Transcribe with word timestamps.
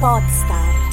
Podstar. 0.00 0.88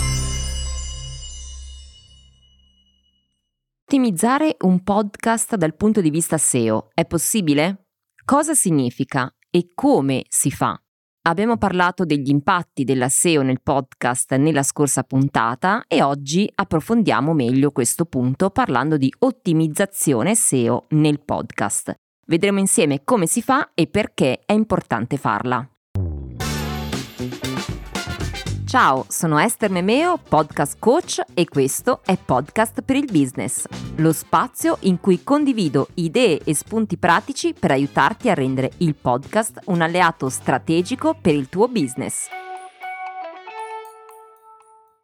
Ottimizzare 3.85 4.57
un 4.63 4.83
podcast 4.83 5.55
dal 5.55 5.77
punto 5.77 6.01
di 6.01 6.09
vista 6.09 6.37
SEO 6.37 6.89
è 6.93 7.05
possibile? 7.05 7.85
Cosa 8.25 8.53
significa 8.53 9.33
e 9.49 9.69
come 9.73 10.25
si 10.27 10.51
fa? 10.51 10.77
Abbiamo 11.21 11.55
parlato 11.55 12.03
degli 12.03 12.29
impatti 12.29 12.83
della 12.83 13.07
SEO 13.07 13.43
nel 13.43 13.61
podcast 13.61 14.35
nella 14.35 14.63
scorsa 14.63 15.03
puntata 15.03 15.85
e 15.87 16.01
oggi 16.01 16.51
approfondiamo 16.53 17.31
meglio 17.33 17.71
questo 17.71 18.03
punto 18.03 18.49
parlando 18.49 18.97
di 18.97 19.09
ottimizzazione 19.19 20.35
SEO 20.35 20.87
nel 20.89 21.21
podcast. 21.23 21.93
Vedremo 22.25 22.59
insieme 22.59 23.05
come 23.05 23.25
si 23.25 23.41
fa 23.41 23.71
e 23.73 23.87
perché 23.87 24.41
è 24.45 24.51
importante 24.51 25.15
farla. 25.15 25.65
Ciao, 28.79 29.05
sono 29.07 29.39
Esther 29.39 29.71
Memeo, 29.71 30.19
podcast 30.19 30.77
coach 30.77 31.19
e 31.33 31.45
questo 31.45 32.01
è 32.05 32.15
Podcast 32.15 32.83
per 32.83 32.95
il 32.95 33.09
Business, 33.11 33.65
lo 33.95 34.13
spazio 34.13 34.77
in 34.81 34.99
cui 34.99 35.23
condivido 35.23 35.87
idee 35.95 36.41
e 36.43 36.53
spunti 36.53 36.95
pratici 36.99 37.55
per 37.59 37.71
aiutarti 37.71 38.29
a 38.29 38.35
rendere 38.35 38.69
il 38.77 38.93
podcast 38.93 39.61
un 39.65 39.81
alleato 39.81 40.29
strategico 40.29 41.17
per 41.19 41.33
il 41.33 41.49
tuo 41.49 41.67
business. 41.67 42.27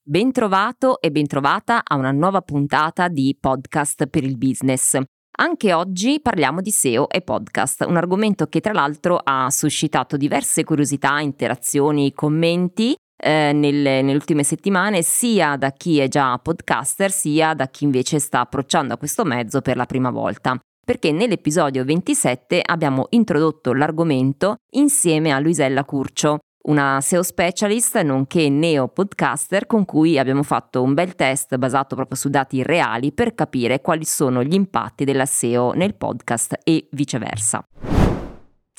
Bentrovato 0.04 1.02
e 1.02 1.10
bentrovata 1.10 1.82
a 1.84 1.96
una 1.96 2.12
nuova 2.12 2.42
puntata 2.42 3.08
di 3.08 3.36
Podcast 3.40 4.06
per 4.06 4.24
il 4.24 4.38
Business. 4.38 5.00
Anche 5.36 5.74
oggi 5.74 6.20
parliamo 6.22 6.62
di 6.62 6.70
SEO 6.70 7.10
e 7.10 7.22
podcast, 7.22 7.86
un 7.88 7.98
argomento 7.98 8.46
che 8.46 8.60
tra 8.60 8.72
l'altro 8.72 9.20
ha 9.24 9.50
suscitato 9.50 10.16
diverse 10.16 10.64
curiosità, 10.64 11.20
interazioni, 11.22 12.14
commenti 12.14 12.96
eh, 13.24 13.52
nelle, 13.54 14.02
nelle 14.02 14.16
ultime 14.16 14.44
settimane 14.44 15.02
sia 15.02 15.56
da 15.56 15.72
chi 15.72 16.00
è 16.00 16.08
già 16.08 16.38
podcaster 16.38 17.12
sia 17.12 17.54
da 17.54 17.68
chi 17.68 17.86
invece 17.86 18.20
sta 18.20 18.42
approcciando 18.42 18.94
a 18.94 18.98
questo 18.98 19.24
mezzo 19.24 19.62
per 19.62 19.78
la 19.78 19.86
prima 19.86 20.10
volta 20.10 20.60
perché 20.86 21.12
nell'episodio 21.12 21.86
27 21.86 22.62
abbiamo 22.64 23.08
introdotto 23.12 23.74
l'argomento 23.74 24.58
insieme 24.72 25.32
a 25.32 25.40
Luisella 25.40 25.86
Curcio, 25.86 26.40
una 26.64 27.00
SEO 27.02 27.24
specialist 27.24 28.02
nonché 28.02 28.50
neo 28.50 28.90
podcaster 28.90 29.66
con 29.66 29.86
cui 29.86 30.18
abbiamo 30.18 30.44
fatto 30.44 30.82
un 30.82 30.94
bel 30.94 31.16
test 31.16 31.56
basato 31.58 31.96
proprio 31.96 32.18
su 32.18 32.30
dati 32.30 32.64
reali 32.64 33.14
per 33.14 33.34
capire 33.34 33.82
quali 33.82 34.06
sono 34.06 34.44
gli 34.44 34.54
impatti 34.54 35.06
della 35.06 35.26
SEO 35.26 35.72
nel 35.72 35.96
podcast 35.96 36.60
e 36.64 36.88
viceversa. 36.92 37.64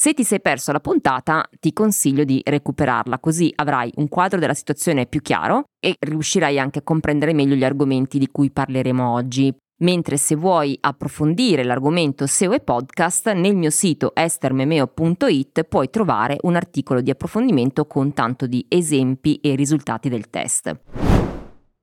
Se 0.05 0.13
ti 0.13 0.23
sei 0.23 0.43
perso 0.43 0.71
la 0.71 0.81
puntata, 0.81 1.49
ti 1.59 1.73
consiglio 1.73 2.25
di 2.25 2.43
recuperarla, 2.45 3.19
così 3.21 3.51
avrai 3.55 3.91
un 3.95 4.09
quadro 4.09 4.39
della 4.39 4.53
situazione 4.53 5.07
più 5.07 5.23
chiaro 5.23 5.65
e 5.81 5.97
riuscirai 5.99 6.59
anche 6.59 6.81
a 6.81 6.83
comprendere 6.83 7.33
meglio 7.33 7.55
gli 7.55 7.65
argomenti 7.65 8.19
di 8.19 8.29
cui 8.31 8.51
parleremo 8.51 9.11
oggi. 9.11 9.51
Mentre 9.79 10.19
se 10.19 10.35
vuoi 10.37 10.77
approfondire 10.79 11.65
l'argomento 11.65 12.27
SEO 12.27 12.53
e 12.53 12.61
podcast, 12.61 13.33
nel 13.33 13.57
mio 13.57 13.71
sito 13.71 14.15
estermemeo.it 14.15 15.63
puoi 15.63 15.89
trovare 15.89 16.37
un 16.43 16.55
articolo 16.55 17.01
di 17.01 17.09
approfondimento 17.09 17.87
con 17.87 18.13
tanto 18.13 18.47
di 18.47 18.63
esempi 18.69 19.37
e 19.37 19.55
risultati 19.55 20.11
del 20.11 20.29
test. 20.29 20.81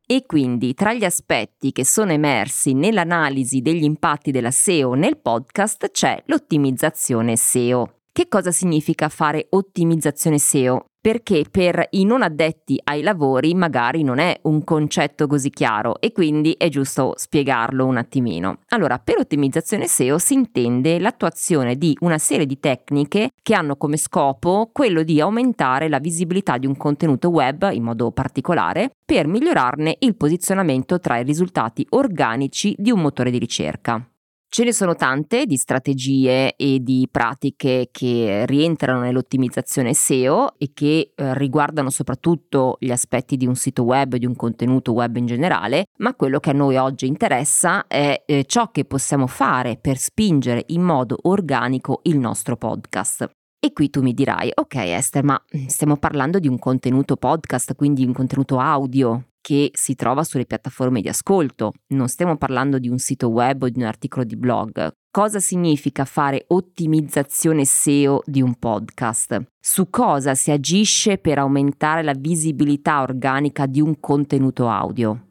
E 0.06 0.26
quindi 0.28 0.76
tra 0.76 0.94
gli 0.94 1.06
aspetti 1.06 1.72
che 1.72 1.84
sono 1.84 2.12
emersi 2.12 2.74
nell'analisi 2.74 3.62
degli 3.62 3.84
impatti 3.84 4.30
della 4.30 4.52
SEO 4.52 4.94
nel 4.94 5.18
podcast 5.18 5.90
c'è 5.90 6.22
l'ottimizzazione 6.28 7.36
SEO. 7.36 7.96
Che 8.14 8.28
cosa 8.28 8.52
significa 8.52 9.08
fare 9.08 9.48
ottimizzazione 9.52 10.38
SEO? 10.38 10.88
Perché 11.00 11.46
per 11.50 11.88
i 11.92 12.04
non 12.04 12.22
addetti 12.22 12.78
ai 12.84 13.04
lavori 13.04 13.54
magari 13.56 14.04
non 14.04 14.20
è 14.20 14.38
un 14.44 14.66
concetto 14.66 15.28
così 15.28 15.50
chiaro 15.50 15.98
e 16.02 16.12
quindi 16.12 16.54
è 16.58 16.68
giusto 16.68 17.14
spiegarlo 17.16 17.86
un 17.86 17.96
attimino. 17.96 18.60
Allora, 18.72 19.00
per 19.00 19.20
ottimizzazione 19.20 19.88
SEO 19.88 20.18
si 20.18 20.34
intende 20.34 21.00
l'attuazione 21.00 21.78
di 21.78 21.96
una 22.02 22.18
serie 22.18 22.46
di 22.46 22.60
tecniche 22.60 23.30
che 23.42 23.54
hanno 23.54 23.78
come 23.78 23.96
scopo 23.96 24.70
quello 24.74 25.04
di 25.04 25.22
aumentare 25.22 25.88
la 25.88 26.00
visibilità 26.00 26.58
di 26.58 26.68
un 26.68 26.76
contenuto 26.76 27.30
web 27.30 27.70
in 27.72 27.84
modo 27.84 28.12
particolare 28.12 28.92
per 29.06 29.26
migliorarne 29.26 29.96
il 30.00 30.18
posizionamento 30.18 31.00
tra 31.00 31.18
i 31.18 31.24
risultati 31.24 31.88
organici 31.92 32.76
di 32.78 32.92
un 32.92 33.00
motore 33.00 33.32
di 33.32 33.40
ricerca. 33.40 34.06
Ce 34.54 34.66
ne 34.66 34.74
sono 34.74 34.96
tante 34.96 35.46
di 35.46 35.56
strategie 35.56 36.58
e 36.58 36.80
di 36.82 37.08
pratiche 37.10 37.88
che 37.90 38.44
rientrano 38.46 39.00
nell'ottimizzazione 39.00 39.94
SEO 39.94 40.56
e 40.58 40.72
che 40.74 41.14
eh, 41.16 41.34
riguardano 41.38 41.90
soprattutto 41.90 42.76
gli 42.82 42.92
aspetti 42.92 43.38
di 43.38 43.48
un 43.48 43.56
sito 43.56 43.84
web, 43.84 44.18
di 44.18 44.26
un 44.26 44.36
contenuto 44.36 44.92
web 44.92 45.16
in 45.16 45.26
generale, 45.26 45.86
ma 46.00 46.14
quello 46.16 46.42
che 46.42 46.50
a 46.50 46.54
noi 46.54 46.76
oggi 46.76 47.08
interessa 47.08 47.88
è 47.88 48.24
eh, 48.26 48.44
ciò 48.44 48.72
che 48.72 48.84
possiamo 48.84 49.26
fare 49.26 49.78
per 49.80 49.96
spingere 49.96 50.66
in 50.68 50.82
modo 50.82 51.18
organico 51.22 52.02
il 52.04 52.18
nostro 52.18 52.58
podcast. 52.58 53.30
E 53.64 53.74
qui 53.74 53.92
tu 53.92 54.02
mi 54.02 54.16
dirai, 54.16 54.50
ok 54.56 54.74
Esther, 54.74 55.24
ma 55.24 55.40
stiamo 55.68 55.96
parlando 55.96 56.40
di 56.40 56.48
un 56.48 56.58
contenuto 56.58 57.16
podcast, 57.16 57.76
quindi 57.76 58.04
un 58.04 58.12
contenuto 58.12 58.58
audio 58.58 59.26
che 59.40 59.70
si 59.74 59.94
trova 59.94 60.24
sulle 60.24 60.48
piattaforme 60.48 61.00
di 61.00 61.08
ascolto, 61.08 61.74
non 61.90 62.08
stiamo 62.08 62.38
parlando 62.38 62.80
di 62.80 62.90
un 62.90 62.98
sito 62.98 63.28
web 63.28 63.62
o 63.62 63.70
di 63.70 63.80
un 63.80 63.86
articolo 63.86 64.24
di 64.24 64.36
blog. 64.36 64.92
Cosa 65.12 65.40
significa 65.40 66.06
fare 66.06 66.46
ottimizzazione 66.48 67.64
SEO 67.64 68.24
di 68.26 68.42
un 68.42 68.56
podcast? 68.56 69.44
Su 69.60 69.92
cosa 69.92 70.34
si 70.34 70.50
agisce 70.50 71.20
per 71.20 71.38
aumentare 71.38 72.02
la 72.02 72.16
visibilità 72.18 73.04
organica 73.04 73.68
di 73.68 73.80
un 73.80 74.00
contenuto 74.00 74.70
audio? 74.70 75.31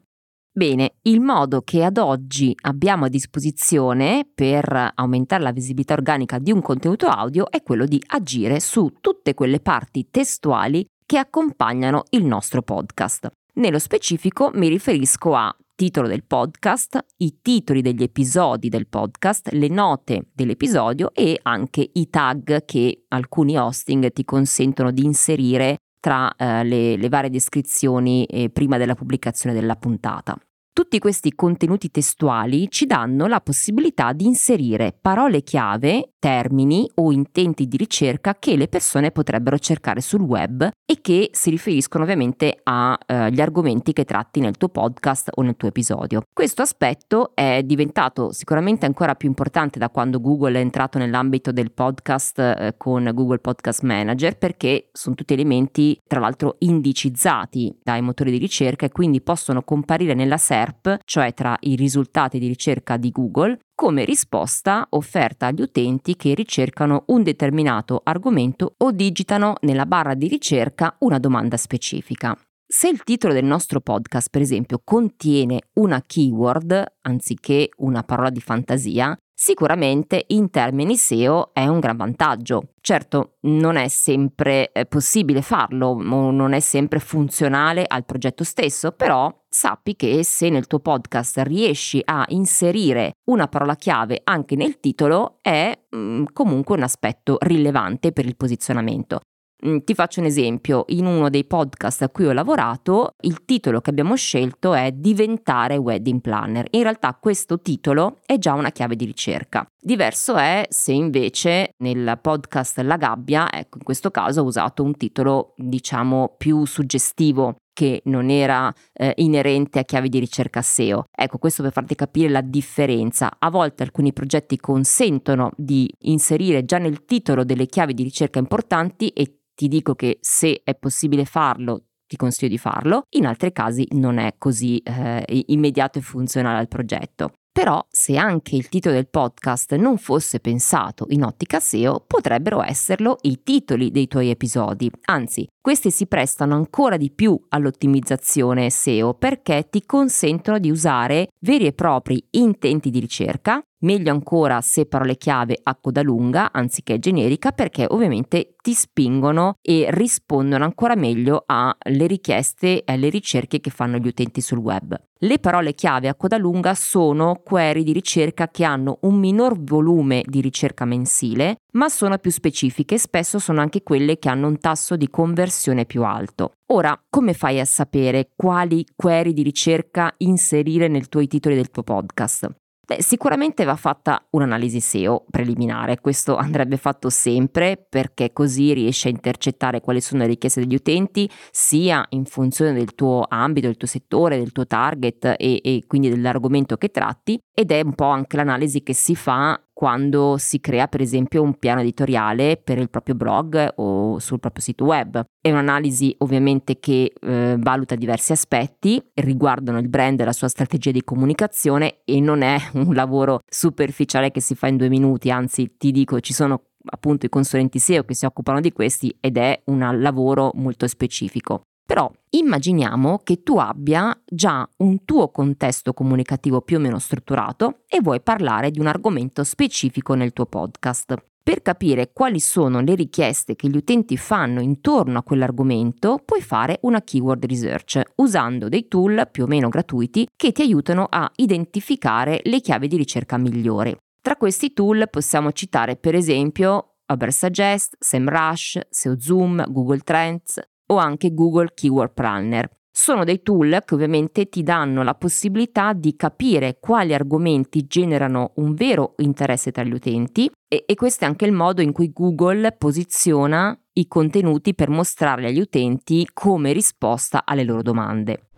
Bene, 0.53 0.95
il 1.03 1.21
modo 1.21 1.61
che 1.61 1.81
ad 1.81 1.97
oggi 1.97 2.53
abbiamo 2.63 3.05
a 3.05 3.09
disposizione 3.09 4.27
per 4.35 4.91
aumentare 4.95 5.43
la 5.43 5.53
visibilità 5.53 5.93
organica 5.93 6.39
di 6.39 6.51
un 6.51 6.61
contenuto 6.61 7.07
audio 7.07 7.49
è 7.49 7.63
quello 7.63 7.85
di 7.85 8.01
agire 8.07 8.59
su 8.59 8.95
tutte 8.99 9.33
quelle 9.33 9.61
parti 9.61 10.07
testuali 10.11 10.85
che 11.05 11.17
accompagnano 11.17 12.03
il 12.09 12.25
nostro 12.25 12.63
podcast. 12.63 13.31
Nello 13.53 13.79
specifico 13.79 14.51
mi 14.53 14.67
riferisco 14.67 15.35
a 15.35 15.55
titolo 15.73 16.09
del 16.09 16.25
podcast, 16.25 16.99
i 17.17 17.37
titoli 17.41 17.81
degli 17.81 18.03
episodi 18.03 18.67
del 18.67 18.87
podcast, 18.87 19.51
le 19.53 19.69
note 19.69 20.27
dell'episodio 20.33 21.13
e 21.13 21.39
anche 21.43 21.89
i 21.93 22.09
tag 22.09 22.65
che 22.65 23.05
alcuni 23.07 23.57
hosting 23.57 24.11
ti 24.11 24.25
consentono 24.25 24.91
di 24.91 25.05
inserire 25.05 25.77
tra 26.01 26.35
eh, 26.35 26.65
le, 26.65 26.97
le, 26.97 27.07
varie 27.07 27.29
descrizioni 27.29 28.25
eh, 28.25 28.49
prima 28.49 28.77
della 28.77 28.95
pubblicazione 28.95 29.55
della 29.55 29.75
puntata. 29.75 30.35
Tutti 30.73 30.99
questi 30.99 31.33
contenuti 31.35 31.91
testuali 31.91 32.67
ci 32.69 32.85
danno 32.85 33.27
la 33.27 33.39
possibilità 33.39 34.11
di 34.11 34.25
inserire 34.25 34.97
parole 34.99 35.43
chiave, 35.43 36.10
termini 36.21 36.87
o 36.95 37.11
intenti 37.11 37.67
di 37.67 37.77
ricerca 37.77 38.35
che 38.37 38.55
le 38.55 38.67
persone 38.67 39.09
potrebbero 39.09 39.57
cercare 39.57 40.01
sul 40.01 40.21
web 40.21 40.69
e 40.85 41.01
che 41.01 41.31
si 41.33 41.49
riferiscono 41.49 42.03
ovviamente 42.03 42.59
agli 42.61 43.39
eh, 43.39 43.41
argomenti 43.41 43.91
che 43.91 44.05
tratti 44.05 44.39
nel 44.39 44.55
tuo 44.55 44.69
podcast 44.69 45.29
o 45.33 45.41
nel 45.41 45.57
tuo 45.57 45.69
episodio. 45.69 46.21
Questo 46.31 46.61
aspetto 46.61 47.31
è 47.33 47.63
diventato 47.63 48.31
sicuramente 48.31 48.85
ancora 48.85 49.15
più 49.15 49.27
importante 49.27 49.79
da 49.79 49.89
quando 49.89 50.21
Google 50.21 50.59
è 50.59 50.61
entrato 50.61 50.99
nell'ambito 50.99 51.51
del 51.51 51.71
podcast 51.71 52.37
eh, 52.37 52.75
con 52.77 53.09
Google 53.15 53.39
Podcast 53.39 53.81
Manager 53.81 54.37
perché 54.37 54.89
sono 54.91 55.15
tutti 55.15 55.33
elementi 55.33 55.99
tra 56.07 56.19
l'altro 56.19 56.57
indicizzati 56.59 57.75
dai 57.81 58.01
motori 58.01 58.29
di 58.29 58.37
ricerca 58.37 58.85
e 58.85 58.91
quindi 58.91 59.21
possono 59.21 59.63
comparire 59.63 60.13
nella 60.13 60.37
SERP, 60.37 60.99
cioè 61.03 61.33
tra 61.33 61.57
i 61.61 61.75
risultati 61.75 62.37
di 62.37 62.47
ricerca 62.47 62.97
di 62.97 63.09
Google, 63.09 63.57
come 63.81 64.05
risposta 64.05 64.85
offerta 64.91 65.47
agli 65.47 65.61
utenti 65.61 66.15
che 66.15 66.35
ricercano 66.35 67.05
un 67.07 67.23
determinato 67.23 68.01
argomento 68.03 68.75
o 68.77 68.91
digitano 68.91 69.55
nella 69.61 69.87
barra 69.87 70.13
di 70.13 70.27
ricerca 70.27 70.97
una 70.99 71.17
domanda 71.17 71.57
specifica. 71.57 72.37
Se 72.63 72.89
il 72.89 73.01
titolo 73.01 73.33
del 73.33 73.43
nostro 73.43 73.81
podcast, 73.81 74.29
per 74.29 74.41
esempio, 74.41 74.81
contiene 74.83 75.61
una 75.73 76.03
keyword 76.05 76.97
anziché 77.01 77.69
una 77.77 78.03
parola 78.03 78.29
di 78.29 78.39
fantasia, 78.39 79.17
sicuramente 79.33 80.25
in 80.27 80.51
termini 80.51 80.95
SEO 80.95 81.49
è 81.51 81.65
un 81.65 81.79
gran 81.79 81.97
vantaggio. 81.97 82.73
Certo, 82.81 83.37
non 83.41 83.77
è 83.77 83.87
sempre 83.87 84.71
eh, 84.73 84.85
possibile 84.85 85.41
farlo 85.41 85.95
non 85.99 86.53
è 86.53 86.59
sempre 86.59 86.99
funzionale 86.99 87.83
al 87.87 88.05
progetto 88.05 88.43
stesso, 88.43 88.91
però 88.91 89.40
sappi 89.53 89.95
che 89.95 90.23
se 90.23 90.49
nel 90.49 90.65
tuo 90.65 90.79
podcast 90.79 91.39
riesci 91.43 92.01
a 92.03 92.23
inserire 92.29 93.11
una 93.29 93.47
parola 93.47 93.75
chiave 93.75 94.21
anche 94.23 94.55
nel 94.55 94.79
titolo 94.79 95.39
è 95.41 95.77
mm, 95.93 96.25
comunque 96.31 96.77
un 96.77 96.83
aspetto 96.83 97.37
rilevante 97.41 98.13
per 98.13 98.25
il 98.25 98.37
posizionamento. 98.37 99.19
Mm, 99.63 99.79
ti 99.83 99.93
faccio 99.93 100.21
un 100.21 100.25
esempio, 100.25 100.85
in 100.87 101.05
uno 101.05 101.29
dei 101.29 101.45
podcast 101.45 102.01
a 102.01 102.09
cui 102.09 102.25
ho 102.25 102.31
lavorato 102.31 103.11
il 103.21 103.45
titolo 103.45 103.79
che 103.79 103.91
abbiamo 103.91 104.15
scelto 104.15 104.73
è 104.73 104.91
Diventare 104.91 105.77
wedding 105.77 106.19
planner. 106.21 106.65
In 106.71 106.81
realtà 106.81 107.15
questo 107.19 107.59
titolo 107.59 108.19
è 108.25 108.39
già 108.39 108.53
una 108.53 108.71
chiave 108.71 108.95
di 108.95 109.05
ricerca. 109.05 109.65
Diverso 109.79 110.35
è 110.35 110.65
se 110.69 110.93
invece 110.93 111.73
nel 111.83 112.17
podcast 112.19 112.79
La 112.79 112.97
gabbia, 112.97 113.51
ecco 113.51 113.77
in 113.77 113.83
questo 113.83 114.09
caso 114.09 114.41
ho 114.41 114.45
usato 114.45 114.81
un 114.81 114.95
titolo 114.95 115.53
diciamo 115.57 116.33
più 116.37 116.65
suggestivo 116.65 117.57
che 117.73 118.01
non 118.05 118.29
era 118.29 118.73
eh, 118.93 119.13
inerente 119.17 119.79
a 119.79 119.83
chiavi 119.83 120.09
di 120.09 120.19
ricerca 120.19 120.61
SEO. 120.61 121.05
Ecco, 121.11 121.37
questo 121.37 121.63
per 121.63 121.71
farti 121.71 121.95
capire 121.95 122.29
la 122.29 122.41
differenza. 122.41 123.31
A 123.37 123.49
volte 123.49 123.83
alcuni 123.83 124.13
progetti 124.13 124.57
consentono 124.57 125.51
di 125.55 125.91
inserire 125.99 126.65
già 126.65 126.77
nel 126.77 127.05
titolo 127.05 127.43
delle 127.43 127.65
chiavi 127.65 127.93
di 127.93 128.03
ricerca 128.03 128.39
importanti 128.39 129.09
e 129.09 129.39
ti 129.53 129.67
dico 129.67 129.95
che 129.95 130.17
se 130.21 130.61
è 130.63 130.75
possibile 130.75 131.25
farlo 131.25 131.85
ti 132.11 132.17
consiglio 132.17 132.49
di 132.49 132.57
farlo, 132.57 133.03
in 133.11 133.25
altri 133.25 133.53
casi 133.53 133.87
non 133.91 134.17
è 134.17 134.35
così 134.37 134.79
eh, 134.79 135.23
immediato 135.45 135.97
e 135.97 136.01
funzionale 136.01 136.59
al 136.59 136.67
progetto. 136.67 137.31
Però 137.53 137.85
se 137.89 138.15
anche 138.15 138.55
il 138.55 138.69
titolo 138.69 138.95
del 138.95 139.09
podcast 139.09 139.75
non 139.75 139.97
fosse 139.97 140.39
pensato 140.39 141.05
in 141.09 141.23
ottica 141.23 141.59
SEO, 141.59 142.01
potrebbero 142.07 142.63
esserlo 142.63 143.17
i 143.23 143.43
titoli 143.43 143.91
dei 143.91 144.07
tuoi 144.07 144.29
episodi. 144.29 144.89
Anzi, 145.07 145.45
questi 145.59 145.91
si 145.91 146.07
prestano 146.07 146.55
ancora 146.55 146.95
di 146.95 147.11
più 147.11 147.37
all'ottimizzazione 147.49 148.69
SEO 148.69 149.13
perché 149.15 149.67
ti 149.69 149.85
consentono 149.85 150.59
di 150.59 150.71
usare 150.71 151.27
veri 151.41 151.65
e 151.65 151.73
propri 151.73 152.25
intenti 152.31 152.89
di 152.89 152.99
ricerca, 152.99 153.61
meglio 153.81 154.11
ancora 154.11 154.61
se 154.61 154.85
parole 154.85 155.17
chiave 155.17 155.59
a 155.61 155.75
coda 155.75 156.01
lunga 156.01 156.51
anziché 156.51 156.99
generica 156.99 157.51
perché 157.51 157.85
ovviamente 157.87 158.55
ti 158.61 158.73
spingono 158.73 159.55
e 159.61 159.87
rispondono 159.89 160.63
ancora 160.63 160.95
meglio 160.95 161.43
alle 161.45 162.07
richieste 162.07 162.83
e 162.83 162.93
alle 162.93 163.09
ricerche 163.09 163.59
che 163.59 163.69
fanno 163.69 163.97
gli 163.97 164.07
utenti 164.07 164.41
sul 164.41 164.59
web. 164.59 164.95
Le 165.23 165.37
parole 165.39 165.73
chiave 165.75 166.07
a 166.07 166.15
coda 166.15 166.37
lunga 166.37 166.73
sono 166.73 167.41
query 167.43 167.83
di 167.83 167.93
ricerca 167.93 168.47
che 168.47 168.63
hanno 168.63 168.97
un 169.01 169.19
minor 169.19 169.59
volume 169.61 170.23
di 170.25 170.41
ricerca 170.41 170.83
mensile, 170.85 171.57
ma 171.73 171.89
sono 171.89 172.17
più 172.17 172.31
specifiche 172.31 172.95
e 172.95 172.99
spesso 172.99 173.37
sono 173.37 173.61
anche 173.61 173.83
quelle 173.83 174.17
che 174.17 174.29
hanno 174.29 174.47
un 174.47 174.57
tasso 174.57 174.95
di 174.95 175.09
conversione 175.09 175.85
più 175.85 176.03
alto. 176.03 176.53
Ora, 176.71 176.99
come 177.09 177.33
fai 177.33 177.59
a 177.59 177.65
sapere 177.65 178.31
quali 178.35 178.83
query 178.95 179.33
di 179.33 179.43
ricerca 179.43 180.11
inserire 180.17 180.87
nei 180.87 181.07
tuoi 181.07 181.27
titoli 181.27 181.55
del 181.55 181.69
tuo 181.69 181.83
podcast? 181.83 182.60
Beh, 182.91 183.01
sicuramente 183.01 183.63
va 183.63 183.77
fatta 183.77 184.21
un'analisi 184.31 184.81
SEO 184.81 185.23
preliminare, 185.31 186.01
questo 186.01 186.35
andrebbe 186.35 186.75
fatto 186.75 187.09
sempre 187.09 187.77
perché 187.77 188.33
così 188.33 188.73
riesci 188.73 189.07
a 189.07 189.11
intercettare 189.11 189.79
quali 189.79 190.01
sono 190.01 190.23
le 190.23 190.27
richieste 190.27 190.59
degli 190.59 190.75
utenti, 190.75 191.29
sia 191.51 192.05
in 192.09 192.25
funzione 192.25 192.73
del 192.73 192.93
tuo 192.93 193.25
ambito, 193.29 193.67
del 193.67 193.77
tuo 193.77 193.87
settore, 193.87 194.37
del 194.37 194.51
tuo 194.51 194.67
target 194.67 195.35
e, 195.37 195.61
e 195.63 195.83
quindi 195.87 196.09
dell'argomento 196.09 196.75
che 196.75 196.89
tratti, 196.89 197.39
ed 197.61 197.71
è 197.71 197.81
un 197.81 197.93
po' 197.93 198.05
anche 198.05 198.37
l'analisi 198.37 198.81
che 198.81 198.93
si 198.95 199.15
fa 199.15 199.61
quando 199.71 200.37
si 200.37 200.59
crea 200.59 200.87
per 200.87 201.01
esempio 201.01 201.43
un 201.43 201.57
piano 201.57 201.81
editoriale 201.81 202.57
per 202.57 202.79
il 202.79 202.89
proprio 202.89 203.13
blog 203.13 203.73
o 203.75 204.17
sul 204.17 204.39
proprio 204.39 204.63
sito 204.63 204.85
web. 204.85 205.23
È 205.39 205.51
un'analisi 205.51 206.15
ovviamente 206.19 206.79
che 206.79 207.13
eh, 207.19 207.55
valuta 207.59 207.95
diversi 207.95 208.31
aspetti, 208.31 209.01
riguardano 209.15 209.77
il 209.77 209.89
brand 209.89 210.19
e 210.19 210.25
la 210.25 210.33
sua 210.33 210.47
strategia 210.47 210.91
di 210.91 211.03
comunicazione 211.03 212.01
e 212.03 212.19
non 212.19 212.41
è 212.41 212.57
un 212.73 212.93
lavoro 212.93 213.41
superficiale 213.47 214.31
che 214.31 214.41
si 214.41 214.55
fa 214.55 214.67
in 214.67 214.77
due 214.77 214.89
minuti, 214.89 215.29
anzi 215.29 215.75
ti 215.77 215.91
dico 215.91 216.19
ci 216.19 216.33
sono 216.33 216.63
appunto 216.83 217.27
i 217.27 217.29
consulenti 217.29 217.77
SEO 217.77 218.03
che 218.03 218.15
si 218.15 218.25
occupano 218.25 218.59
di 218.59 218.71
questi 218.71 219.15
ed 219.19 219.37
è 219.37 219.61
un 219.65 219.99
lavoro 219.99 220.51
molto 220.55 220.87
specifico. 220.87 221.61
Però 221.85 222.09
immaginiamo 222.29 223.19
che 223.23 223.43
tu 223.43 223.57
abbia 223.57 224.17
già 224.25 224.67
un 224.77 225.03
tuo 225.03 225.29
contesto 225.29 225.93
comunicativo 225.93 226.61
più 226.61 226.77
o 226.77 226.79
meno 226.79 226.99
strutturato 226.99 227.81
e 227.87 227.99
vuoi 228.01 228.21
parlare 228.21 228.71
di 228.71 228.79
un 228.79 228.87
argomento 228.87 229.43
specifico 229.43 230.13
nel 230.13 230.33
tuo 230.33 230.45
podcast. 230.45 231.15
Per 231.43 231.63
capire 231.63 232.11
quali 232.13 232.39
sono 232.39 232.81
le 232.81 232.93
richieste 232.93 233.55
che 233.55 233.67
gli 233.67 233.75
utenti 233.75 234.15
fanno 234.15 234.61
intorno 234.61 235.17
a 235.17 235.23
quell'argomento, 235.23 236.21
puoi 236.23 236.41
fare 236.41 236.77
una 236.83 237.01
keyword 237.01 237.45
research 237.45 237.99
usando 238.17 238.69
dei 238.69 238.87
tool 238.87 239.27
più 239.31 239.45
o 239.45 239.47
meno 239.47 239.67
gratuiti 239.67 240.27
che 240.35 240.51
ti 240.51 240.61
aiutano 240.61 241.07
a 241.09 241.29
identificare 241.37 242.41
le 242.43 242.61
chiavi 242.61 242.87
di 242.87 242.95
ricerca 242.95 243.37
migliori. 243.37 243.97
Tra 244.21 244.35
questi 244.35 244.71
tool 244.71 245.09
possiamo 245.09 245.51
citare 245.51 245.95
per 245.95 246.13
esempio 246.13 246.97
Ubersuggest, 247.11 247.95
SEMrush, 247.99 248.79
SEOZoom, 248.89 249.65
Google 249.71 249.99
Trends, 249.99 250.61
o 250.91 250.97
anche 250.97 251.33
Google 251.33 251.71
Keyword 251.73 252.13
Planner. 252.13 252.69
Sono 252.93 253.23
dei 253.23 253.41
tool 253.41 253.83
che 253.85 253.93
ovviamente 253.93 254.49
ti 254.49 254.63
danno 254.63 255.01
la 255.01 255.15
possibilità 255.15 255.93
di 255.93 256.15
capire 256.17 256.77
quali 256.79 257.13
argomenti 257.13 257.87
generano 257.87 258.51
un 258.55 258.73
vero 258.73 259.13
interesse 259.17 259.71
tra 259.71 259.83
gli 259.83 259.93
utenti 259.93 260.51
e, 260.67 260.83
e 260.85 260.95
questo 260.95 261.23
è 261.23 261.27
anche 261.27 261.45
il 261.45 261.53
modo 261.53 261.81
in 261.81 261.93
cui 261.93 262.11
Google 262.11 262.73
posiziona 262.73 263.77
i 263.93 264.07
contenuti 264.07 264.75
per 264.75 264.89
mostrarli 264.89 265.45
agli 265.45 265.61
utenti 265.61 266.27
come 266.33 266.73
risposta 266.73 267.43
alle 267.45 267.63
loro 267.63 267.81
domande. 267.81 268.49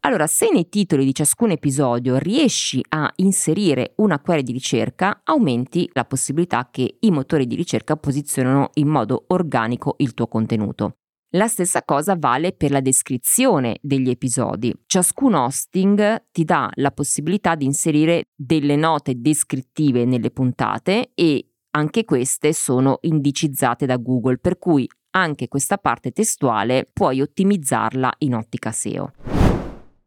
Allora, 0.00 0.26
se 0.26 0.50
nei 0.52 0.68
titoli 0.68 1.04
di 1.04 1.14
ciascun 1.14 1.50
episodio 1.50 2.16
riesci 2.16 2.84
a 2.90 3.10
inserire 3.16 3.94
una 3.96 4.20
query 4.20 4.42
di 4.42 4.52
ricerca, 4.52 5.20
aumenti 5.24 5.88
la 5.94 6.04
possibilità 6.04 6.68
che 6.70 6.98
i 7.00 7.10
motori 7.10 7.46
di 7.46 7.56
ricerca 7.56 7.96
posizionino 7.96 8.70
in 8.74 8.86
modo 8.86 9.24
organico 9.28 9.94
il 9.98 10.14
tuo 10.14 10.28
contenuto. 10.28 10.94
La 11.36 11.48
stessa 11.48 11.82
cosa 11.82 12.16
vale 12.18 12.52
per 12.52 12.70
la 12.70 12.80
descrizione 12.80 13.76
degli 13.82 14.08
episodi. 14.08 14.74
Ciascun 14.86 15.34
hosting 15.34 16.28
ti 16.32 16.44
dà 16.44 16.70
la 16.76 16.90
possibilità 16.92 17.54
di 17.54 17.66
inserire 17.66 18.28
delle 18.34 18.74
note 18.74 19.20
descrittive 19.20 20.06
nelle 20.06 20.30
puntate 20.30 21.10
e 21.14 21.46
anche 21.72 22.06
queste 22.06 22.54
sono 22.54 23.00
indicizzate 23.02 23.84
da 23.84 23.98
Google, 23.98 24.38
per 24.38 24.56
cui 24.56 24.88
anche 25.10 25.48
questa 25.48 25.76
parte 25.76 26.10
testuale 26.10 26.88
puoi 26.90 27.20
ottimizzarla 27.20 28.14
in 28.20 28.34
ottica 28.34 28.72
SEO. 28.72 29.12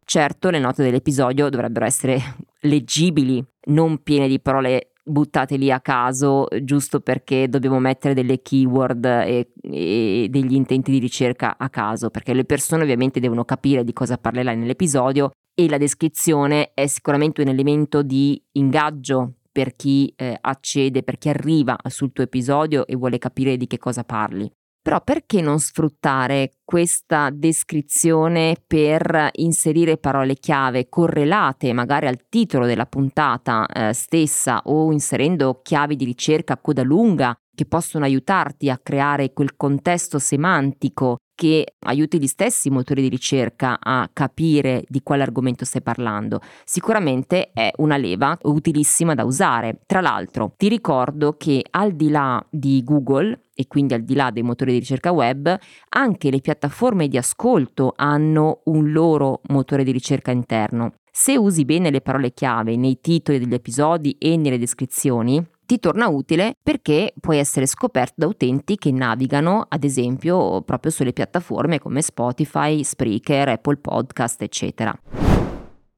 Certo, 0.04 0.50
le 0.50 0.58
note 0.58 0.82
dell'episodio 0.82 1.50
dovrebbero 1.50 1.86
essere 1.86 2.20
leggibili, 2.62 3.46
non 3.66 4.02
piene 4.02 4.28
di 4.28 4.40
parole 4.40 4.94
buttate 5.10 5.58
lì 5.58 5.72
a 5.72 5.80
caso 5.80 6.48
giusto 6.62 7.00
perché 7.00 7.50
dobbiamo 7.50 7.80
mettere 7.80 8.14
delle 8.14 8.42
keyword 8.42 9.06
e, 9.06 9.52
e, 9.62 10.28
degli 10.30 10.54
intenti 10.54 10.92
di 10.92 11.00
ricerca 11.00 11.58
a 11.58 11.70
caso, 11.70 12.10
perché 12.10 12.34
le 12.34 12.46
persone 12.46 12.84
ovviamente 12.84 13.20
devono 13.20 13.44
capire 13.44 13.84
di 13.84 13.94
cosa 13.94 14.18
parlerai 14.18 14.58
nell'episodio 14.58 15.32
e 15.54 15.68
la 15.68 15.78
descrizione 15.78 16.72
è 16.74 16.88
sicuramente 16.88 17.42
un 17.42 17.50
elemento 17.50 18.02
di 18.02 18.42
ingaggio 18.54 19.34
per 19.52 19.76
chi 19.76 20.14
eh, 20.16 20.38
accede, 20.40 21.04
per 21.04 21.18
chi 21.18 21.30
arriva 21.30 21.76
sul 21.88 22.14
tuo 22.14 22.24
episodio 22.24 22.88
e 22.88 22.96
vuole 22.96 23.18
capire 23.18 23.58
di 23.58 23.68
che 23.68 23.78
cosa 23.78 24.04
parli. 24.04 24.50
Però 24.82 25.02
perché 25.02 25.42
non 25.42 25.60
sfruttare 25.60 26.56
questa 26.64 27.30
descrizione 27.32 28.56
per 28.66 29.30
inserire 29.34 29.98
parole 29.98 30.36
chiave 30.36 30.88
correlate 30.88 31.74
magari 31.74 32.08
al 32.08 32.28
titolo 32.30 32.66
della 32.66 32.86
puntata 32.86 33.66
eh, 33.66 33.94
stessa 33.94 34.62
o 34.66 34.92
inserendo 34.92 35.60
chiavi 35.62 35.96
di 35.96 36.06
ricerca 36.06 36.54
a 36.54 36.58
coda 36.58 36.84
lunga 36.84 37.38
che 37.54 37.66
possono 37.66 38.06
aiutarti 38.06 38.70
a 38.70 38.80
creare 38.82 39.34
quel 39.34 39.58
contesto 39.58 40.18
semantico 40.18 41.18
che 41.36 41.76
aiuti 41.86 42.20
gli 42.20 42.28
stessi 42.28 42.70
motori 42.70 43.02
di 43.02 43.10
ricerca 43.10 43.80
a 43.82 44.10
capire 44.12 44.84
di 44.88 45.02
quale 45.02 45.24
argomento 45.24 45.64
stai 45.64 45.82
parlando. 45.82 46.42
Sicuramente 46.66 47.52
è 47.54 47.72
una 47.78 47.96
leva 47.96 48.38
utilissima 48.44 49.14
da 49.14 49.24
usare. 49.24 49.80
Tra 49.86 50.02
l'altro, 50.02 50.54
ti 50.58 50.68
ricordo 50.68 51.38
che 51.38 51.66
al 51.70 51.94
di 51.94 52.10
là 52.10 52.46
di 52.50 52.84
Google 52.84 53.48
e 53.60 53.68
quindi 53.68 53.94
al 53.94 54.04
di 54.04 54.16
là 54.16 54.32
dei 54.32 54.42
motori 54.42 54.72
di 54.72 54.80
ricerca 54.80 55.12
web, 55.12 55.54
anche 55.90 56.30
le 56.32 56.40
piattaforme 56.40 57.10
di 57.10 57.18
ascolto 57.18 57.92
hanno 57.94 58.62
un 58.66 58.94
loro 58.94 59.42
motore 59.50 59.84
di 59.84 59.92
ricerca 59.92 60.32
interno. 60.32 60.94
Se 61.12 61.36
usi 61.36 61.66
bene 61.66 61.92
le 61.92 62.00
parole 62.00 62.32
chiave 62.32 62.78
nei 62.78 63.02
titoli 63.02 63.38
degli 63.38 63.54
episodi 63.54 64.16
e 64.18 64.38
nelle 64.38 64.58
descrizioni, 64.58 65.46
ti 65.66 65.78
torna 65.78 66.08
utile 66.08 66.56
perché 66.64 67.14
puoi 67.20 67.38
essere 67.38 67.66
scoperto 67.66 68.14
da 68.16 68.28
utenti 68.28 68.78
che 68.78 68.94
navigano, 68.94 69.66
ad 69.68 69.84
esempio, 69.84 70.62
proprio 70.62 70.90
sulle 70.90 71.12
piattaforme 71.12 71.80
come 71.80 72.02
Spotify, 72.02 72.82
Spreaker, 72.82 73.50
Apple 73.50 73.76
Podcast, 73.76 74.42
eccetera. 74.42 74.98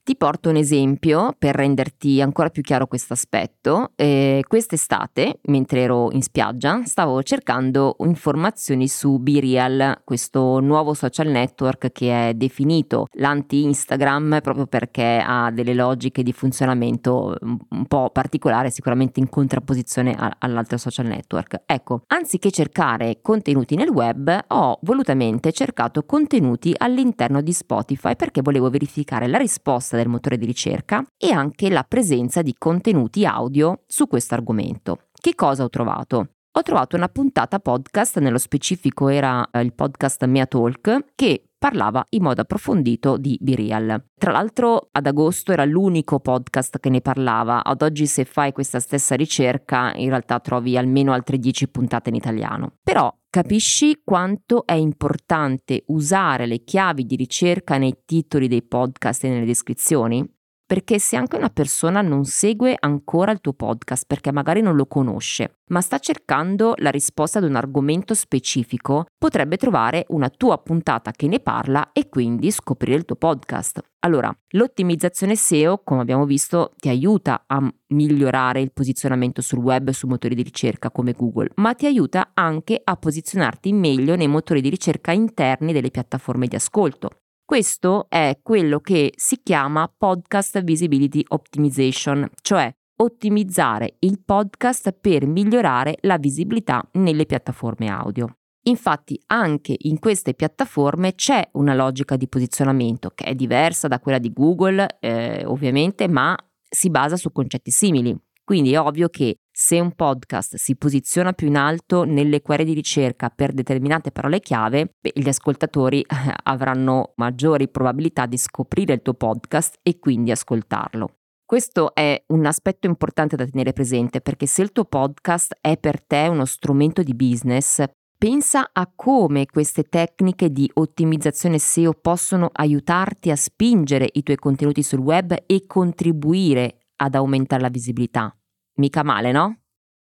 Ti 0.03 0.15
porto 0.15 0.49
un 0.49 0.55
esempio 0.55 1.35
per 1.37 1.53
renderti 1.53 2.21
ancora 2.21 2.49
più 2.49 2.63
chiaro 2.63 2.87
questo 2.87 3.13
aspetto. 3.13 3.91
Eh, 3.95 4.43
quest'estate, 4.47 5.41
mentre 5.43 5.81
ero 5.81 6.11
in 6.11 6.23
spiaggia, 6.23 6.81
stavo 6.85 7.21
cercando 7.21 7.97
informazioni 7.99 8.87
su 8.87 9.19
BeReal, 9.19 10.01
questo 10.03 10.59
nuovo 10.59 10.95
social 10.95 11.27
network 11.27 11.91
che 11.91 12.29
è 12.29 12.33
definito 12.33 13.09
l'anti-Instagram 13.11 14.39
proprio 14.41 14.65
perché 14.65 15.23
ha 15.23 15.51
delle 15.51 15.75
logiche 15.75 16.23
di 16.23 16.33
funzionamento 16.33 17.37
un 17.41 17.85
po' 17.85 18.09
particolare, 18.09 18.71
sicuramente 18.71 19.19
in 19.19 19.29
contrapposizione 19.29 20.15
a, 20.17 20.35
all'altro 20.39 20.77
social 20.77 21.05
network. 21.05 21.61
Ecco, 21.67 22.01
anziché 22.07 22.49
cercare 22.49 23.19
contenuti 23.21 23.75
nel 23.75 23.89
web, 23.89 24.45
ho 24.47 24.79
volutamente 24.81 25.51
cercato 25.51 26.05
contenuti 26.05 26.73
all'interno 26.75 27.41
di 27.41 27.53
Spotify 27.53 28.15
perché 28.15 28.41
volevo 28.41 28.71
verificare 28.71 29.27
la 29.27 29.37
risposta 29.37 29.89
proposta 29.91 29.97
del 29.97 30.07
motore 30.07 30.37
di 30.37 30.45
ricerca 30.45 31.05
e 31.17 31.31
anche 31.31 31.69
la 31.69 31.83
presenza 31.83 32.41
di 32.41 32.55
contenuti 32.57 33.25
audio 33.25 33.83
su 33.87 34.07
questo 34.07 34.33
argomento. 34.33 35.07
Che 35.13 35.35
cosa 35.35 35.63
ho 35.63 35.69
trovato? 35.69 36.29
Ho 36.53 36.61
trovato 36.63 36.95
una 36.95 37.07
puntata 37.07 37.59
podcast, 37.59 38.19
nello 38.19 38.37
specifico 38.37 39.07
era 39.07 39.47
eh, 39.51 39.61
il 39.61 39.73
podcast 39.73 40.25
Mea 40.25 40.45
Talk, 40.45 41.13
che 41.15 41.45
parlava 41.57 42.03
in 42.09 42.23
modo 42.23 42.41
approfondito 42.41 43.17
di 43.17 43.37
Birial. 43.39 44.03
Tra 44.17 44.31
l'altro 44.31 44.89
ad 44.91 45.05
agosto 45.05 45.53
era 45.53 45.63
l'unico 45.63 46.19
podcast 46.19 46.79
che 46.79 46.89
ne 46.89 46.99
parlava, 46.99 47.63
ad 47.63 47.81
oggi 47.81 48.05
se 48.05 48.25
fai 48.25 48.51
questa 48.51 48.79
stessa 48.79 49.15
ricerca 49.15 49.93
in 49.95 50.09
realtà 50.09 50.39
trovi 50.39 50.75
almeno 50.75 51.13
altre 51.13 51.37
10 51.37 51.69
puntate 51.69 52.09
in 52.09 52.15
italiano. 52.15 52.73
Però 52.83 53.13
capisci 53.31 54.01
quanto 54.03 54.65
è 54.65 54.73
importante 54.73 55.85
usare 55.87 56.45
le 56.45 56.65
chiavi 56.65 57.05
di 57.05 57.15
ricerca 57.15 57.77
nei 57.77 58.01
titoli 58.05 58.49
dei 58.49 58.61
podcast 58.61 59.23
e 59.23 59.29
nelle 59.29 59.45
descrizioni? 59.45 60.40
Perché 60.71 60.99
se 60.99 61.17
anche 61.17 61.35
una 61.35 61.49
persona 61.49 62.01
non 62.01 62.23
segue 62.23 62.77
ancora 62.79 63.33
il 63.33 63.41
tuo 63.41 63.51
podcast 63.51 64.05
perché 64.07 64.31
magari 64.31 64.61
non 64.61 64.77
lo 64.77 64.85
conosce, 64.85 65.57
ma 65.65 65.81
sta 65.81 65.99
cercando 65.99 66.75
la 66.77 66.89
risposta 66.89 67.39
ad 67.39 67.43
un 67.43 67.57
argomento 67.57 68.13
specifico, 68.13 69.07
potrebbe 69.17 69.57
trovare 69.57 70.05
una 70.11 70.29
tua 70.29 70.59
puntata 70.59 71.11
che 71.11 71.27
ne 71.27 71.41
parla 71.41 71.91
e 71.91 72.07
quindi 72.07 72.51
scoprire 72.51 72.95
il 72.95 73.03
tuo 73.03 73.17
podcast. 73.17 73.81
Allora, 73.99 74.33
l'ottimizzazione 74.51 75.35
SEO, 75.35 75.81
come 75.83 75.99
abbiamo 75.99 76.25
visto, 76.25 76.71
ti 76.77 76.87
aiuta 76.87 77.43
a 77.47 77.69
migliorare 77.87 78.61
il 78.61 78.71
posizionamento 78.71 79.41
sul 79.41 79.59
web 79.59 79.89
e 79.89 79.93
su 79.93 80.07
motori 80.07 80.35
di 80.35 80.41
ricerca 80.41 80.89
come 80.89 81.11
Google, 81.11 81.49
ma 81.55 81.73
ti 81.73 81.85
aiuta 81.85 82.31
anche 82.33 82.79
a 82.81 82.95
posizionarti 82.95 83.73
meglio 83.73 84.15
nei 84.15 84.29
motori 84.29 84.61
di 84.61 84.69
ricerca 84.69 85.11
interni 85.11 85.73
delle 85.73 85.91
piattaforme 85.91 86.47
di 86.47 86.55
ascolto. 86.55 87.09
Questo 87.51 88.05
è 88.07 88.39
quello 88.41 88.79
che 88.79 89.11
si 89.17 89.41
chiama 89.43 89.93
Podcast 89.93 90.63
Visibility 90.63 91.21
Optimization, 91.27 92.25
cioè 92.41 92.73
ottimizzare 93.01 93.97
il 93.99 94.21
podcast 94.23 94.93
per 94.93 95.25
migliorare 95.27 95.97
la 96.03 96.17
visibilità 96.17 96.81
nelle 96.93 97.25
piattaforme 97.25 97.89
audio. 97.89 98.37
Infatti 98.67 99.21
anche 99.27 99.75
in 99.77 99.99
queste 99.99 100.33
piattaforme 100.33 101.13
c'è 101.13 101.49
una 101.55 101.75
logica 101.75 102.15
di 102.15 102.29
posizionamento 102.29 103.11
che 103.13 103.25
è 103.25 103.35
diversa 103.35 103.89
da 103.89 103.99
quella 103.99 104.17
di 104.17 104.31
Google, 104.31 104.87
eh, 105.01 105.43
ovviamente, 105.45 106.07
ma 106.07 106.33
si 106.69 106.89
basa 106.89 107.17
su 107.17 107.33
concetti 107.33 107.69
simili. 107.69 108.17
Quindi 108.45 108.71
è 108.71 108.79
ovvio 108.79 109.09
che 109.09 109.39
se 109.71 109.79
un 109.79 109.93
podcast 109.93 110.57
si 110.57 110.75
posiziona 110.75 111.31
più 111.31 111.47
in 111.47 111.55
alto 111.55 112.03
nelle 112.03 112.41
query 112.41 112.65
di 112.65 112.73
ricerca 112.73 113.29
per 113.29 113.53
determinate 113.53 114.11
parole 114.11 114.41
chiave, 114.41 114.95
beh, 114.99 115.13
gli 115.15 115.29
ascoltatori 115.29 116.03
avranno 116.43 117.13
maggiori 117.15 117.69
probabilità 117.69 118.25
di 118.25 118.35
scoprire 118.35 118.95
il 118.95 119.01
tuo 119.01 119.13
podcast 119.13 119.79
e 119.81 119.97
quindi 119.97 120.31
ascoltarlo. 120.31 121.19
Questo 121.45 121.95
è 121.95 122.21
un 122.33 122.45
aspetto 122.45 122.85
importante 122.85 123.37
da 123.37 123.45
tenere 123.45 123.71
presente 123.71 124.19
perché 124.19 124.45
se 124.45 124.61
il 124.61 124.73
tuo 124.73 124.83
podcast 124.83 125.55
è 125.61 125.77
per 125.77 126.05
te 126.05 126.27
uno 126.29 126.43
strumento 126.43 127.01
di 127.01 127.15
business, 127.15 127.81
pensa 128.17 128.71
a 128.73 128.91
come 128.93 129.45
queste 129.45 129.83
tecniche 129.83 130.51
di 130.51 130.69
ottimizzazione 130.73 131.59
SEO 131.59 131.93
possono 131.93 132.49
aiutarti 132.51 133.31
a 133.31 133.37
spingere 133.37 134.09
i 134.11 134.21
tuoi 134.21 134.35
contenuti 134.35 134.83
sul 134.83 134.99
web 134.99 135.33
e 135.45 135.65
contribuire 135.65 136.87
ad 136.97 137.15
aumentare 137.15 137.61
la 137.61 137.69
visibilità. 137.69 138.35
Mica 138.81 139.03
male, 139.03 139.31
no? 139.31 139.59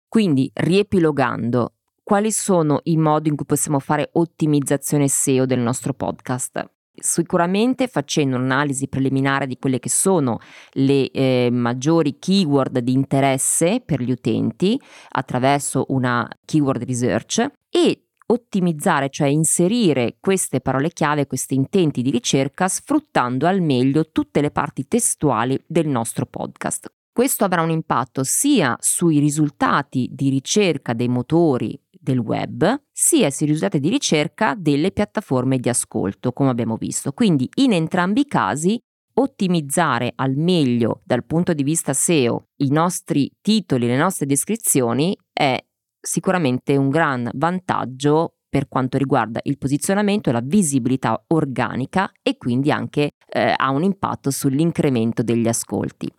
Quindi, 0.07 0.49
riepilogando, 0.53 1.73
quali 2.01 2.31
sono 2.31 2.79
i 2.83 2.95
modi 2.95 3.27
in 3.27 3.35
cui 3.35 3.45
possiamo 3.45 3.79
fare 3.79 4.09
ottimizzazione 4.13 5.09
SEO 5.09 5.45
del 5.45 5.59
nostro 5.59 5.93
podcast? 5.93 6.69
Sicuramente 6.93 7.87
facendo 7.87 8.37
un'analisi 8.37 8.87
preliminare 8.87 9.45
di 9.45 9.57
quelle 9.57 9.79
che 9.79 9.89
sono 9.89 10.39
le 10.71 11.11
eh, 11.11 11.49
maggiori 11.51 12.17
keyword 12.17 12.79
di 12.79 12.93
interesse 12.93 13.81
per 13.85 14.01
gli 14.01 14.11
utenti 14.11 14.79
attraverso 15.09 15.85
una 15.89 16.25
keyword 16.45 16.83
research 16.83 17.45
e 17.69 18.05
ottimizzare, 18.27 19.09
cioè 19.09 19.27
inserire 19.27 20.15
queste 20.21 20.61
parole 20.61 20.91
chiave, 20.91 21.27
questi 21.27 21.55
intenti 21.55 22.01
di 22.01 22.09
ricerca 22.09 22.69
sfruttando 22.69 23.47
al 23.47 23.59
meglio 23.61 24.11
tutte 24.11 24.39
le 24.39 24.51
parti 24.51 24.87
testuali 24.87 25.61
del 25.67 25.87
nostro 25.87 26.25
podcast. 26.25 26.89
Questo 27.13 27.43
avrà 27.43 27.61
un 27.61 27.69
impatto 27.69 28.23
sia 28.23 28.77
sui 28.79 29.19
risultati 29.19 30.09
di 30.11 30.29
ricerca 30.29 30.93
dei 30.93 31.09
motori 31.09 31.77
del 31.89 32.19
web, 32.19 32.83
sia 32.89 33.29
sui 33.29 33.47
risultati 33.47 33.79
di 33.79 33.89
ricerca 33.89 34.55
delle 34.57 34.91
piattaforme 34.91 35.57
di 35.57 35.67
ascolto, 35.67 36.31
come 36.31 36.49
abbiamo 36.49 36.77
visto. 36.77 37.11
Quindi 37.11 37.49
in 37.55 37.73
entrambi 37.73 38.21
i 38.21 38.25
casi 38.25 38.81
ottimizzare 39.15 40.13
al 40.15 40.35
meglio 40.35 41.01
dal 41.03 41.25
punto 41.25 41.53
di 41.53 41.63
vista 41.63 41.91
SEO 41.91 42.47
i 42.57 42.71
nostri 42.71 43.29
titoli, 43.41 43.87
le 43.87 43.97
nostre 43.97 44.25
descrizioni 44.25 45.15
è 45.33 45.61
sicuramente 45.99 46.77
un 46.77 46.89
gran 46.89 47.29
vantaggio 47.33 48.35
per 48.51 48.67
quanto 48.67 48.97
riguarda 48.97 49.39
il 49.43 49.57
posizionamento 49.57 50.29
e 50.29 50.33
la 50.33 50.41
visibilità 50.41 51.21
organica 51.27 52.11
e 52.21 52.37
quindi 52.37 52.71
anche 52.71 53.11
eh, 53.29 53.53
ha 53.55 53.69
un 53.69 53.83
impatto 53.83 54.29
sull'incremento 54.29 55.23
degli 55.23 55.47
ascolti. 55.47 56.11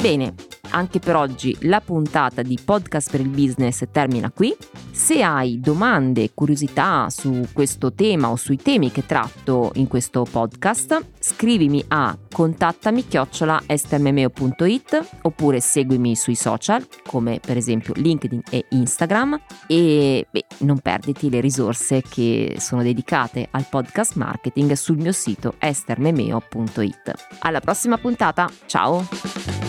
Bene, 0.00 0.32
anche 0.70 0.98
per 0.98 1.14
oggi 1.14 1.54
la 1.60 1.82
puntata 1.82 2.40
di 2.40 2.58
Podcast 2.62 3.10
per 3.10 3.20
il 3.20 3.28
Business 3.28 3.84
termina 3.90 4.30
qui. 4.30 4.56
Se 4.90 5.22
hai 5.22 5.60
domande, 5.60 6.30
curiosità 6.32 7.10
su 7.10 7.46
questo 7.52 7.92
tema 7.92 8.30
o 8.30 8.36
sui 8.36 8.56
temi 8.56 8.90
che 8.90 9.04
tratto 9.04 9.72
in 9.74 9.88
questo 9.88 10.26
podcast, 10.30 11.06
scrivimi 11.18 11.84
a 11.88 12.16
contattami 12.32 13.06
chiocciola 13.06 13.62
oppure 15.22 15.60
seguimi 15.60 16.16
sui 16.16 16.34
social 16.34 16.86
come 17.06 17.38
per 17.38 17.58
esempio 17.58 17.92
LinkedIn 17.94 18.42
e 18.50 18.64
Instagram 18.70 19.38
e 19.66 20.26
beh, 20.30 20.44
non 20.60 20.78
perditi 20.78 21.28
le 21.28 21.40
risorse 21.40 22.02
che 22.08 22.56
sono 22.58 22.82
dedicate 22.82 23.48
al 23.50 23.66
podcast 23.68 24.14
marketing 24.14 24.72
sul 24.72 24.96
mio 24.96 25.12
sito 25.12 25.56
estermemeo.it. 25.58 27.12
Alla 27.40 27.60
prossima 27.60 27.98
puntata, 27.98 28.50
ciao! 28.64 29.59